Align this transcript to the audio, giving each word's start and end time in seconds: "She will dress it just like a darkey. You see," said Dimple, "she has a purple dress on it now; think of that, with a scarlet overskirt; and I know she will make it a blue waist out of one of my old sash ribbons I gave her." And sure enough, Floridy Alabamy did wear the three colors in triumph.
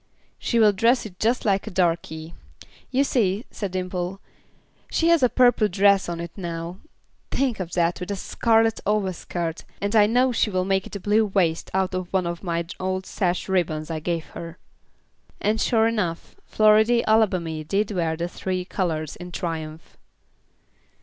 "She 0.39 0.57
will 0.57 0.71
dress 0.73 1.05
it 1.05 1.19
just 1.19 1.45
like 1.45 1.67
a 1.67 1.69
darkey. 1.69 2.33
You 2.89 3.03
see," 3.03 3.45
said 3.51 3.71
Dimple, 3.73 4.19
"she 4.89 5.09
has 5.09 5.21
a 5.21 5.29
purple 5.29 5.67
dress 5.67 6.09
on 6.09 6.19
it 6.19 6.31
now; 6.35 6.79
think 7.29 7.59
of 7.59 7.73
that, 7.73 7.99
with 7.99 8.09
a 8.09 8.15
scarlet 8.15 8.79
overskirt; 8.87 9.63
and 9.79 9.95
I 9.95 10.07
know 10.07 10.31
she 10.31 10.49
will 10.49 10.65
make 10.65 10.87
it 10.87 10.95
a 10.95 10.99
blue 10.99 11.23
waist 11.23 11.69
out 11.75 11.93
of 11.93 12.11
one 12.11 12.25
of 12.25 12.41
my 12.41 12.65
old 12.79 13.05
sash 13.05 13.47
ribbons 13.47 13.91
I 13.91 13.99
gave 13.99 14.25
her." 14.33 14.57
And 15.39 15.61
sure 15.61 15.85
enough, 15.87 16.35
Floridy 16.47 17.03
Alabamy 17.07 17.63
did 17.63 17.91
wear 17.91 18.17
the 18.17 18.27
three 18.27 18.65
colors 18.65 19.15
in 19.17 19.31
triumph. 19.31 19.99